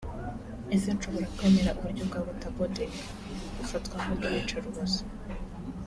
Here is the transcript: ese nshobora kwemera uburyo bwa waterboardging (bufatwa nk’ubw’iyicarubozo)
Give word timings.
ese 0.75 0.87
nshobora 0.95 1.31
kwemera 1.35 1.75
uburyo 1.77 2.03
bwa 2.09 2.19
waterboardging 2.27 2.95
(bufatwa 3.57 3.95
nk’ubw’iyicarubozo) 4.03 4.99